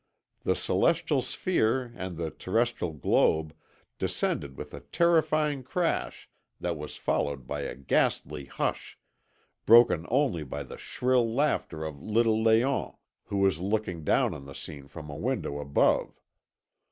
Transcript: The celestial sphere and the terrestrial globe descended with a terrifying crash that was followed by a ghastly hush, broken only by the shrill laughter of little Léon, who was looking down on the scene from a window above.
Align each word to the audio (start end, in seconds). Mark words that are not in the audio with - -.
The 0.41 0.55
celestial 0.55 1.21
sphere 1.21 1.93
and 1.95 2.17
the 2.17 2.31
terrestrial 2.31 2.91
globe 2.91 3.53
descended 3.99 4.57
with 4.57 4.73
a 4.73 4.79
terrifying 4.79 5.61
crash 5.61 6.27
that 6.59 6.75
was 6.75 6.97
followed 6.97 7.45
by 7.45 7.61
a 7.61 7.75
ghastly 7.75 8.45
hush, 8.45 8.97
broken 9.67 10.07
only 10.09 10.41
by 10.43 10.63
the 10.63 10.79
shrill 10.79 11.31
laughter 11.31 11.83
of 11.85 12.01
little 12.01 12.43
Léon, 12.43 12.95
who 13.25 13.37
was 13.37 13.59
looking 13.59 14.03
down 14.03 14.33
on 14.33 14.47
the 14.47 14.55
scene 14.55 14.87
from 14.87 15.07
a 15.07 15.15
window 15.15 15.59
above. 15.59 16.19